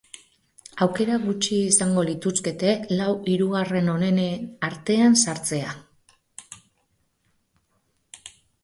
[0.85, 5.79] Aukera gutxi izango lituzkete lau hirugarren onenen artean sartzea.